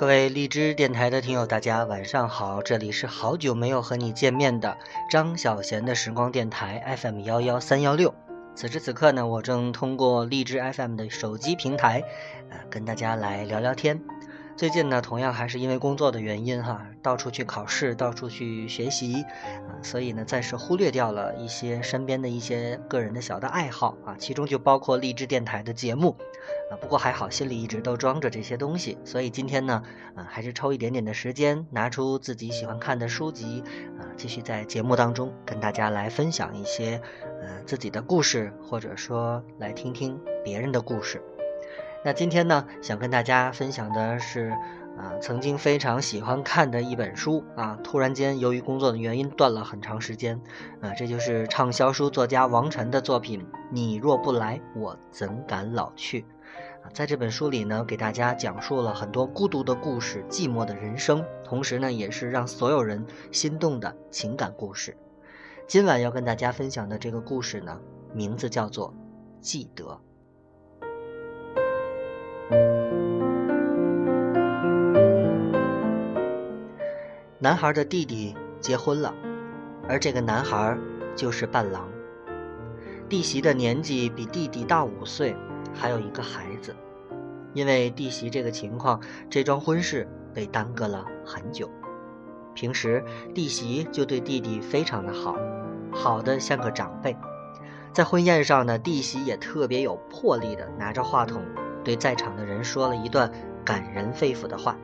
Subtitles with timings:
[0.00, 2.62] 各位荔枝电台的听友，大家晚上好！
[2.62, 4.78] 这里是好久没有和你见面的
[5.10, 8.14] 张小贤的时光电台 FM 幺幺三幺六。
[8.54, 12.02] 此时此刻呢，我正通过荔枝 FM 的手机平台，
[12.48, 14.00] 呃，跟大家来聊聊天。
[14.60, 26.14] 最近呢，同样还是因为工作的原因哈，到处去考试，到处去学习，啊，所以呢，暂时忽略掉了一些身边的一些个人的小的爱好啊，其中就包括励志电台的节目，
[26.70, 29.82] 啊，不过还好，心里一直都装着这些东西，所以今天呢，
[30.14, 33.64] 啊，还是抽一点点的时间，拿出自己喜欢看的书籍，
[33.98, 37.00] 啊，继续在节目当中跟大家来分享一些，
[37.40, 41.22] 呃，自己的故事，或者说来听听别人的故事。
[42.02, 44.56] 那今天呢，想跟大家分享的是，
[44.96, 50.40] 啊，曾经非常喜欢看的一本书啊，突然间由于工作的原因断了很长时间，
[50.80, 56.22] 啊，这就是畅销书作家王晨的作品《你若不来，我怎敢老去》，
[56.94, 64.96] 在这本书里呢，给大家讲述了很多孤独的故事、寂寞的人生，同时呢，也是让所有人心动的情感故事。
[65.66, 67.78] 今晚要跟大家分享的这个故事呢，
[68.14, 68.88] 名字叫做
[69.42, 69.84] 《记得》。
[77.42, 79.14] 男孩的弟弟结婚了，
[79.88, 80.76] 而这个男孩
[81.16, 81.88] 就是伴郎。
[83.08, 85.34] 弟媳的年纪比弟弟大五岁，
[85.72, 86.76] 还有一个孩子。
[87.54, 91.70] 因为弟媳这个情况，这桩婚事被耽搁了很久。
[92.52, 93.02] 平时
[93.34, 95.34] 弟媳就对弟弟非常的好，
[95.90, 97.16] 好的像个长辈。
[97.94, 101.42] 在婚宴上呢，弟媳也特别有魄力的拿着话筒。
[101.82, 103.32] 对在场的人说了一段
[103.64, 104.76] 感人肺腑的话，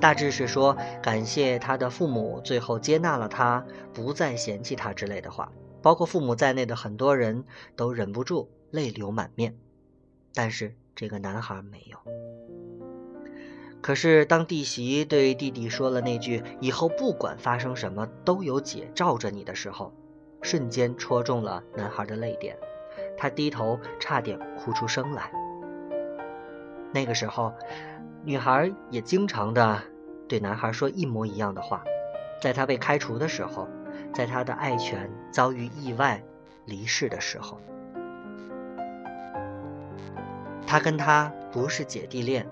[0.00, 5.52] 大致是说感谢他的父母最后接纳了他，不再嫌弃他之类的话。
[5.80, 7.44] 包括父母在内的很多人
[7.76, 9.56] 都忍不住泪流满面，
[10.34, 11.98] 但是这个男孩没有。
[13.80, 19.94] 可是当弟媳对弟弟说了那句“以后不管发生什么都有姐罩着你”的时候，
[20.42, 22.58] 瞬间戳中了男孩的泪点，
[23.16, 25.30] 他低头差点哭出声来。
[26.92, 27.54] 那个时候，
[28.28, 29.80] 女孩也经常的
[30.28, 31.82] 对男孩说一模一样的话。
[32.42, 33.66] 在他被开除的时候，
[34.12, 36.22] 在他的爱犬遭遇意外
[36.66, 37.58] 离世的时候，
[40.66, 42.46] 他跟他不是姐弟恋，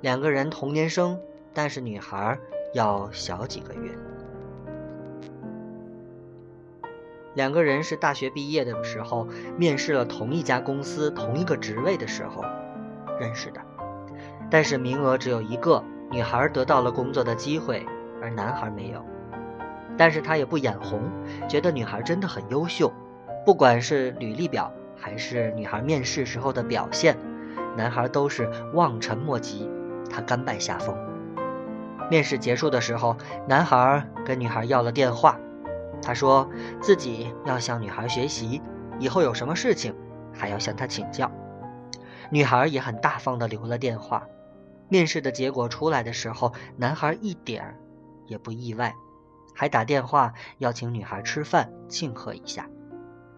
[0.00, 1.20] 两个人同年生，
[1.52, 2.38] 但是女孩
[2.72, 3.90] 要小几个月。
[7.34, 9.28] 两个人是大学毕业的时候
[9.58, 12.42] 面试了同一家公司同一个职位的时候。
[13.20, 13.60] 认识的，
[14.52, 17.86] 但是名额只有一个，女孩得到了工作的机会，
[18.20, 19.02] 而男孩没有。
[19.96, 21.00] 但是他也不眼红，
[21.48, 22.92] 觉得女孩真的很优秀，
[23.46, 27.16] 不管是履历表还是女孩面试时候的表现，
[27.78, 29.70] 男孩都是望尘莫及，
[30.10, 30.94] 他甘拜下风。
[32.10, 33.16] 面试结束的时候，
[33.48, 35.38] 男孩跟女孩要了电话，
[36.02, 36.46] 他说
[36.78, 38.60] 自己要向女孩学习，
[38.98, 39.94] 以后有什么事情
[40.30, 41.32] 还要向她请教。
[42.28, 44.22] 女孩也很大方的留了电话。
[44.88, 47.80] 面试的结果出来的时候，男孩一点儿
[48.26, 48.94] 也不意外，
[49.54, 52.68] 还打电话邀请女孩吃饭庆贺一下。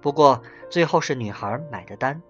[0.00, 2.22] 不过最后是女孩买的单，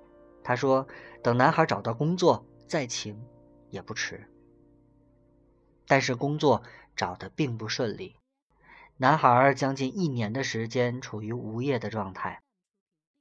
[0.43, 0.87] 他说
[1.23, 3.25] 等男孩找到工作再请
[3.71, 4.29] 也不迟。
[5.87, 6.63] 但是工作
[6.95, 8.17] 找的并不顺利，
[8.97, 12.43] 男孩将近一年的时间处于无业的状态。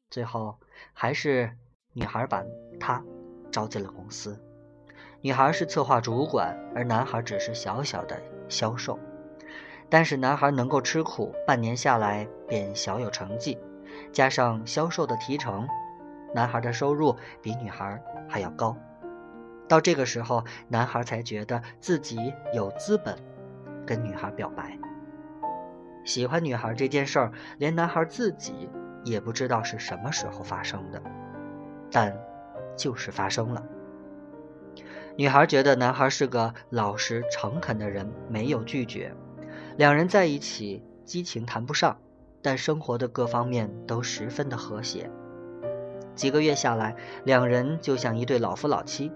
[0.10, 0.60] 最后
[0.94, 1.58] 还是
[1.94, 2.44] 女孩把
[2.80, 3.04] 他。
[3.52, 4.44] 招进了公司，
[5.24, 9.00] 女孩是策划主管，而男孩只是小小的销售。
[9.90, 13.58] 但是男孩能够吃苦，半年下来便小有成绩，
[14.12, 15.66] 加上销售的提成，
[16.36, 18.76] 男孩的收入比女孩还要高。
[19.70, 23.16] 到这个时候，男孩才觉得自己有资本
[23.86, 24.78] 跟女孩表白。
[26.04, 28.70] 喜欢女孩这件事儿，连男孩自己
[29.06, 31.02] 也不知道是什么时候发生的，
[31.90, 32.14] 但。
[32.76, 33.64] 就是发生了。
[35.16, 39.14] 女孩觉得男孩是个老实诚恳的人，没有拒绝。
[39.78, 41.98] 两人在一起，激情谈不上，
[42.42, 45.10] 但生活的各方面都十分的和谐。
[46.16, 46.96] 几个月下来，
[47.26, 49.12] 两人就像一对老夫老妻。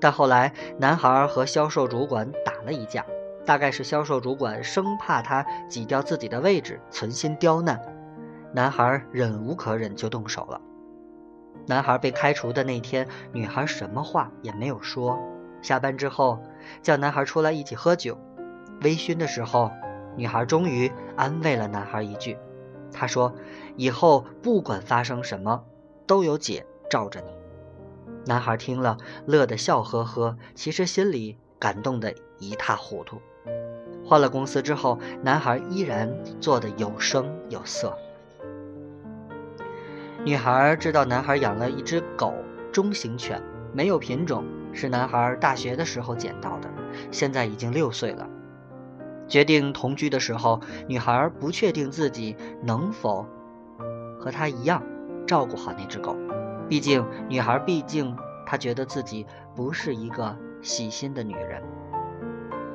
[0.00, 3.04] 但后来，男孩和销售主管打了一架，
[3.44, 7.80] 大概是销售主管生怕他挤掉自己的位置，存心刁难。
[8.52, 10.60] 男孩忍无可忍，就动手了。
[11.66, 15.18] 男孩被开除的那天，女孩什么话也没有说。
[15.62, 16.38] 下班之后，
[16.82, 18.18] 叫男孩出来一起喝酒。
[18.82, 19.70] 微醺的时候，
[20.16, 22.36] 女孩终于安慰了男孩一句
[22.92, 23.34] ：“她说，
[23.76, 25.64] 以后不管发生什么，
[26.06, 27.28] 都有姐罩着你。”
[28.26, 33.20] 男孩听了，乐得笑呵呵，其实心里感动得一塌糊涂。
[34.06, 37.96] 换了公司之后，男孩依然做得有声有色。
[40.24, 42.32] 女孩知道男孩养了一只狗，
[42.72, 43.42] 中型犬，
[43.74, 44.42] 没有品种，
[44.72, 46.70] 是男孩大学的时候捡到的，
[47.10, 48.26] 现在已经六岁了。
[49.28, 53.26] 决定同居的时候，女孩不确定自己能否
[54.18, 54.82] 和他一样
[55.26, 56.16] 照顾好那只狗，
[56.70, 58.16] 毕竟女孩毕竟
[58.46, 61.62] 她觉得自己不是一个细心的女人。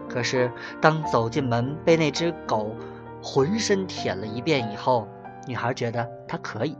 [0.07, 2.75] 可是当走进门被那只狗
[3.23, 5.07] 浑身舔了一遍以后，
[5.47, 6.77] 女孩觉得她可以。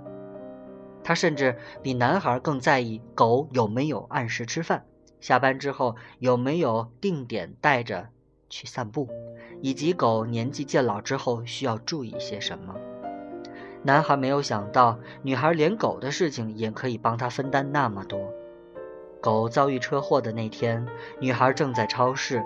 [1.04, 4.86] 他甚至比男孩更在意狗有没有按时吃饭，
[5.20, 8.10] 下班之后有没有定点带着
[8.50, 9.10] 去散步。
[9.62, 12.76] 以及狗年纪渐老之后需要注意些什么？
[13.84, 18.20] 男孩没有想到，女孩连狗的事情也可以帮他分担那么多。
[19.22, 20.86] 狗遭遇车祸的那天，
[21.20, 22.42] 女孩正在超市，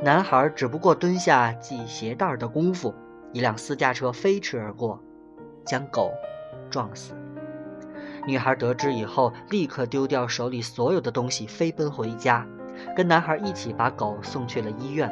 [0.00, 2.92] 男孩只不过蹲下系鞋带的功夫，
[3.32, 5.00] 一辆私家车飞驰而过，
[5.64, 6.10] 将狗
[6.68, 7.14] 撞死。
[8.26, 12.44] 女孩得知以后，立刻丢掉手里所有的东西，飞奔回家，
[12.96, 15.10] 跟男孩一起把狗送去了医院。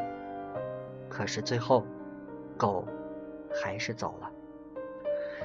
[1.09, 1.87] 可是最后，
[2.57, 2.85] 狗
[3.63, 4.29] 还是走了。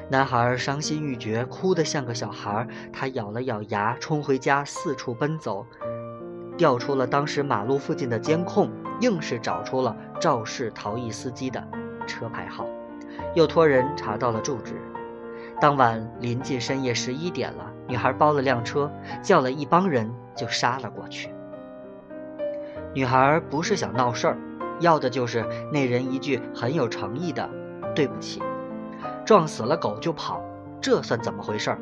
[0.10, 2.68] 男孩伤心欲绝，哭得像个小孩。
[2.92, 5.64] 他咬了咬牙，冲回家，四处奔走，
[6.58, 8.72] 调出了当时马路附近的监控，
[9.02, 11.64] 硬是找出了肇事逃逸司机的
[12.08, 12.66] 车牌号，
[13.36, 14.74] 又托人查到了住址。
[15.60, 18.92] 当晚临近深夜十一点了，女孩包了辆车，
[19.22, 21.34] 叫了一帮人就杀了过去。
[22.94, 24.38] 女孩不是想闹事儿。
[24.80, 27.50] 要的就是那人一句很有诚意的
[27.94, 28.42] “对不起”，
[29.26, 30.42] 撞死了狗就跑，
[30.80, 31.78] 这算怎么回事儿？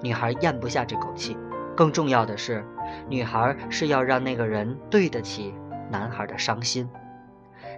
[0.00, 1.36] 女孩咽不下这口气。
[1.74, 2.64] 更重要的是，
[3.08, 5.52] 女孩是要让那个人对得起
[5.90, 6.88] 男孩的伤心。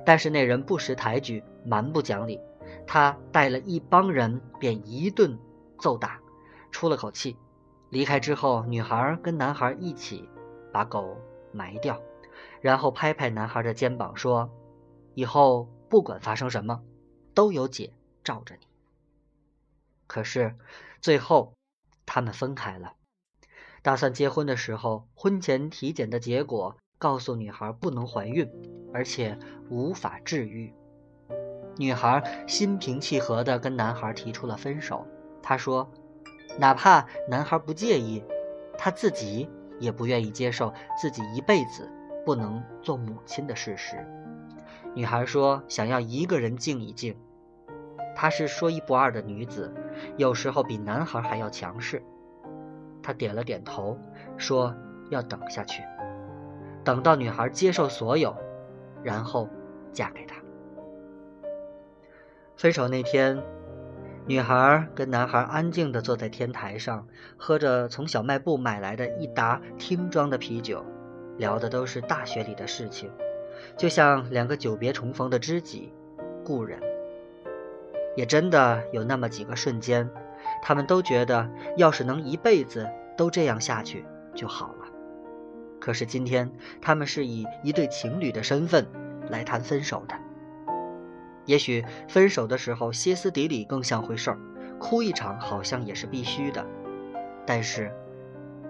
[0.05, 2.39] 但是那人不识抬举，蛮不讲理，
[2.89, 5.39] 他带了一帮人便一顿
[5.79, 6.21] 揍打，
[6.73, 7.37] 出了口气，
[7.91, 10.27] 离开之后，女孩跟男孩一起
[10.73, 11.19] 把狗
[11.53, 12.01] 埋掉。
[12.63, 14.51] 然后拍拍男孩的肩膀说
[15.15, 16.83] ：“以后不管发生什么，
[17.35, 17.93] 都有姐
[18.25, 18.67] 罩着你。”
[20.09, 20.57] 可是
[21.01, 21.53] 最后，
[22.07, 22.95] 他们分开了。
[23.83, 28.51] 打算结婚的时候，婚前体检的结果告诉女孩不能怀孕，
[28.95, 29.39] 而且
[29.69, 30.73] 无法治愈。
[31.79, 35.07] 女孩心平气和地跟男孩提出了分手。
[35.43, 35.89] 她说
[36.59, 38.23] ：“哪怕男孩不介意，
[38.77, 39.49] 她自己
[39.79, 41.91] 也不愿意接受自己一辈子。”
[42.27, 44.07] 不能做母亲的事实。
[44.93, 47.17] 女孩说：“想要一个人静一静。”
[48.15, 49.73] 她是说一不二的女子，
[50.19, 52.03] 有时候比男孩还要强势。
[53.03, 53.99] 她点了点头，
[54.37, 54.75] 说
[55.09, 55.83] ：“要等下去，
[56.85, 58.37] 等到女孩接受所有，
[59.03, 59.49] 然后
[59.91, 60.37] 嫁给他。”
[62.59, 63.41] 分手那天，
[64.27, 67.07] 女孩跟男孩安静地坐在天台上，
[67.37, 70.85] 喝着从小卖部买来的一打听装的啤酒。
[71.37, 73.13] 聊的都是大学里的事情，
[73.77, 75.93] 就像两个久别重逢的知己、
[76.45, 76.81] 故人。
[78.17, 80.11] 也真的有那么几个瞬间，
[80.61, 84.87] 他们都觉得，要是能一辈子都这样下去就好了。
[85.79, 86.51] 可是今天，
[86.83, 88.89] 他们是以一对情侣的身份
[89.31, 90.17] 来谈分手的。
[91.49, 94.39] 也许分手的时候歇斯底里更像回事儿，
[94.79, 96.63] 哭一场好像也是必须的，
[97.47, 97.91] 但是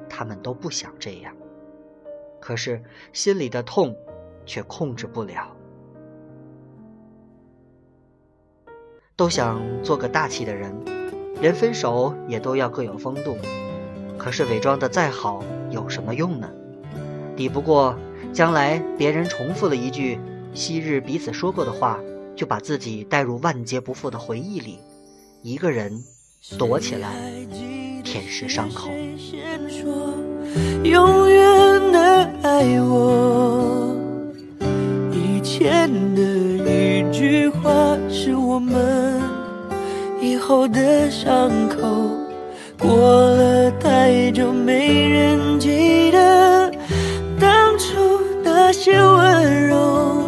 [0.08, 1.34] 他们都不想这样。
[2.38, 2.80] 可是
[3.12, 3.96] 心里的痛，
[4.46, 5.56] 却控制不了。
[9.16, 10.72] 都想做个大气的人，
[11.40, 13.36] 连分手也都要各有风度。
[14.16, 15.42] 可是伪装的再好
[15.72, 16.48] 有什么用呢？
[17.36, 17.98] 抵不过
[18.32, 20.20] 将来别人重复了一句
[20.54, 21.98] 昔日彼此说过的话，
[22.38, 24.78] 就把自己带入万劫不复的回忆里，
[25.42, 25.92] 一个人
[26.56, 27.10] 躲起来
[28.04, 28.88] 舔舐伤口。
[30.84, 33.92] 永远的爱我，
[35.10, 39.20] 以前的一句话是我们
[40.22, 42.08] 以后的伤口。
[42.78, 46.72] 过了太久，没人记得
[47.40, 47.96] 当初
[48.44, 50.27] 那些温柔。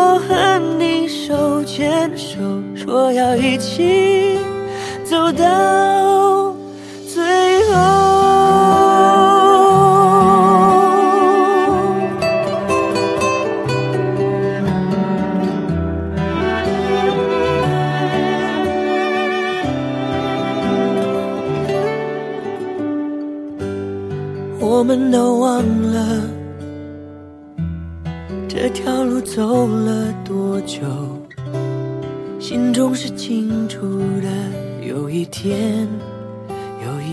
[0.00, 2.38] 我和你手牵手，
[2.74, 4.38] 说要一起
[5.04, 5.44] 走到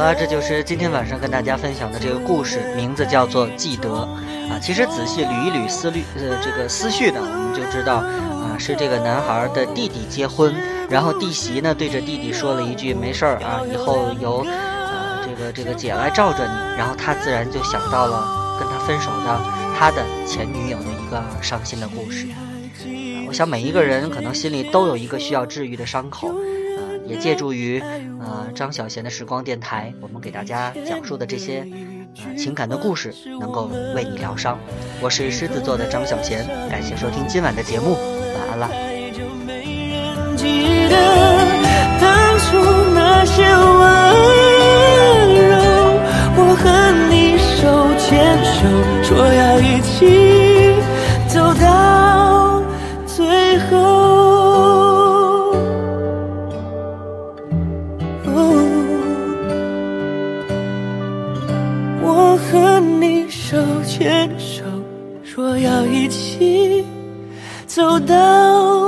[0.00, 3.88] 了，这就是今天晚上跟大家分享的这个故事，名字叫做《记得》
[4.50, 4.58] 啊。
[4.58, 10.54] 其实仔细捋一捋思虑，呃，这个思绪呢，我们就知道啊，是这个男孩的弟弟结婚，
[10.88, 14.44] 然后弟媳呢对着弟弟说了一句：“没事儿啊，以后由。”
[15.22, 19.40] 这个这个姐来罩着你，然后他自然就想到了跟他分手的
[19.78, 22.26] 他的前女友的一个伤心的故事。
[23.26, 26.34] 我想每一个人可能心里都有一个需要治愈的伤口，
[27.10, 27.80] 也借助于
[28.20, 31.66] 呃张小贤的时光电台，我们给大家讲述的这些
[32.24, 34.56] 呃情感的故事，能够为你疗伤。
[35.02, 37.96] 我是狮子座的张小贤，感谢收听今晚的节目，
[38.34, 38.70] 晚安了。
[63.90, 64.62] 牵手，
[65.24, 66.84] 说要一起
[67.66, 68.79] 走到。